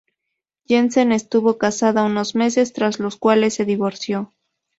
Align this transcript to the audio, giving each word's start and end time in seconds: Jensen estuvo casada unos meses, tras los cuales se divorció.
Jensen 0.65 1.11
estuvo 1.11 1.59
casada 1.59 2.03
unos 2.05 2.33
meses, 2.33 2.73
tras 2.73 2.97
los 2.99 3.17
cuales 3.17 3.53
se 3.53 3.65
divorció. 3.65 4.33